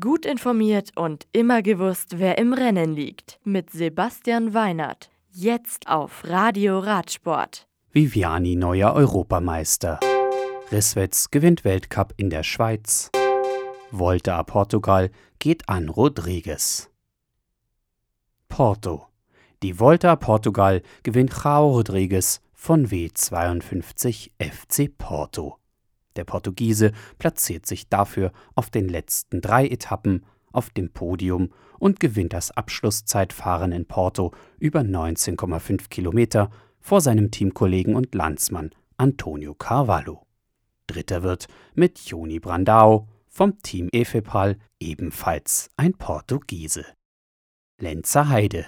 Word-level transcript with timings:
Gut 0.00 0.24
informiert 0.24 0.92
und 0.96 1.26
immer 1.32 1.60
gewusst, 1.60 2.18
wer 2.18 2.38
im 2.38 2.54
Rennen 2.54 2.94
liegt. 2.94 3.38
Mit 3.44 3.68
Sebastian 3.68 4.54
Weinert. 4.54 5.10
Jetzt 5.30 5.88
auf 5.88 6.22
Radio 6.24 6.78
Radsport. 6.78 7.68
Viviani 7.92 8.56
neuer 8.56 8.94
Europameister. 8.94 10.00
Risswitz 10.72 11.30
gewinnt 11.30 11.64
Weltcup 11.66 12.14
in 12.16 12.30
der 12.30 12.44
Schweiz. 12.44 13.10
Volta 13.90 14.42
Portugal 14.42 15.10
geht 15.38 15.68
an 15.68 15.90
Rodriguez. 15.90 16.90
Porto. 18.48 19.08
Die 19.62 19.78
Volta 19.78 20.16
Portugal 20.16 20.80
gewinnt 21.02 21.34
João 21.34 21.70
Rodriguez 21.72 22.40
von 22.54 22.86
W52 22.86 24.30
FC 24.38 24.90
Porto. 24.96 25.58
Der 26.16 26.24
Portugiese 26.24 26.92
platziert 27.18 27.66
sich 27.66 27.88
dafür 27.88 28.32
auf 28.54 28.70
den 28.70 28.88
letzten 28.88 29.40
drei 29.40 29.66
Etappen 29.66 30.24
auf 30.52 30.70
dem 30.70 30.90
Podium 30.92 31.50
und 31.78 32.00
gewinnt 32.00 32.32
das 32.32 32.50
Abschlusszeitfahren 32.52 33.72
in 33.72 33.86
Porto 33.86 34.32
über 34.58 34.80
19,5 34.80 35.88
Kilometer 35.88 36.50
vor 36.80 37.00
seinem 37.00 37.30
Teamkollegen 37.30 37.96
und 37.96 38.14
Landsmann 38.14 38.70
Antonio 38.96 39.54
Carvalho. 39.54 40.26
Dritter 40.86 41.22
wird 41.22 41.48
mit 41.74 41.98
Joni 42.00 42.38
Brandao 42.38 43.08
vom 43.26 43.58
Team 43.62 43.88
Efepal 43.90 44.58
ebenfalls 44.78 45.70
ein 45.76 45.94
Portugiese. 45.94 46.84
Lenzer 47.80 48.28
Heide 48.28 48.66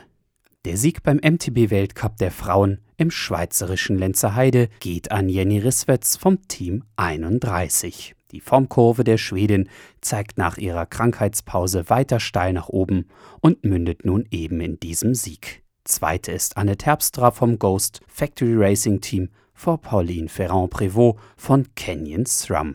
der 0.67 0.77
Sieg 0.77 1.05
beim 1.05 1.19
MTB-Weltcup 1.19 2.17
der 2.17 2.33
Frauen 2.33 2.81
im 2.97 3.13
schweizerischen 3.13 3.99
Lenzerheide 3.99 4.69
geht 4.81 5.13
an 5.13 5.29
Jenny 5.29 5.61
Risswetz 5.61 6.17
vom 6.17 6.49
Team 6.49 6.83
31. 6.97 8.17
Die 8.33 8.41
Formkurve 8.41 9.05
der 9.05 9.17
Schwedin 9.17 9.69
zeigt 10.01 10.39
nach 10.39 10.57
ihrer 10.57 10.85
Krankheitspause 10.85 11.89
weiter 11.89 12.19
steil 12.19 12.53
nach 12.53 12.69
oben 12.69 13.07
und 13.41 13.65
mündet 13.65 14.05
nun 14.05 14.27
eben 14.33 14.61
in 14.61 14.81
diesem 14.81 15.15
Sieg. 15.15 15.63
Zweite 15.85 16.33
ist 16.33 16.57
Anne 16.57 16.77
Terpstra 16.77 17.31
vom 17.31 17.61
Ghost 17.61 18.01
Factory 18.09 18.57
Racing 18.57 19.01
Team 19.01 19.29
vor 19.55 19.81
Pauline 19.81 20.29
Ferrand-Prévot 20.29 21.17
von 21.37 21.69
Canyon 21.77 22.27
SRAM. 22.27 22.75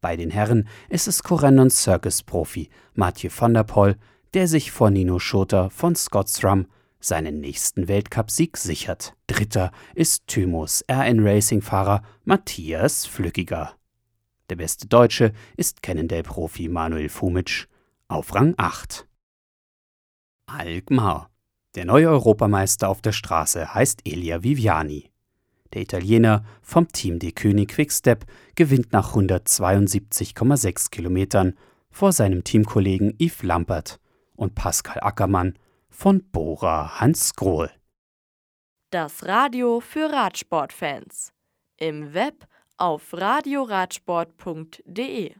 Bei 0.00 0.16
den 0.16 0.30
Herren 0.30 0.66
ist 0.88 1.08
es 1.08 1.22
Corendon 1.22 1.68
Circus 1.68 2.22
Profi 2.22 2.70
Mathieu 2.94 3.28
van 3.36 3.52
der 3.52 3.64
Poel, 3.64 3.96
der 4.34 4.46
sich 4.46 4.70
vor 4.70 4.90
Nino 4.90 5.18
Schurter 5.18 5.70
von 5.70 5.96
Scotsram 5.96 6.66
seinen 7.00 7.40
nächsten 7.40 7.88
Weltcupsieg 7.88 8.56
sichert. 8.56 9.14
Dritter 9.26 9.72
ist 9.94 10.26
Thymos 10.26 10.84
RN-Racing-Fahrer 10.90 12.02
Matthias 12.24 13.06
Flückiger. 13.06 13.74
Der 14.50 14.56
beste 14.56 14.86
Deutsche 14.86 15.32
ist 15.56 15.82
Cannondale-Profi 15.82 16.68
Manuel 16.68 17.08
Fumic 17.08 17.68
auf 18.08 18.34
Rang 18.34 18.54
8. 18.56 19.06
Alkmaar. 20.46 21.30
Der 21.76 21.84
neue 21.84 22.08
Europameister 22.08 22.88
auf 22.88 23.00
der 23.00 23.12
Straße 23.12 23.72
heißt 23.72 24.00
Elia 24.04 24.42
Viviani. 24.42 25.10
Der 25.72 25.82
Italiener 25.82 26.44
vom 26.62 26.88
Team 26.88 27.20
De 27.20 27.30
König 27.30 27.68
Quickstep 27.68 28.26
gewinnt 28.56 28.92
nach 28.92 29.14
172,6 29.14 30.90
Kilometern 30.90 31.54
vor 31.90 32.12
seinem 32.12 32.42
Teamkollegen 32.42 33.14
Yves 33.20 33.44
Lampert 33.44 34.00
und 34.34 34.56
Pascal 34.56 34.98
Ackermann 35.00 35.54
von 36.00 36.24
Bora 36.32 36.98
Hans 36.98 37.36
Grohl. 37.36 37.70
Das 38.90 39.26
Radio 39.26 39.80
für 39.80 40.10
Radsportfans. 40.10 41.34
Im 41.76 42.14
Web 42.14 42.46
auf 42.78 43.12
radioradsport.de 43.12 45.34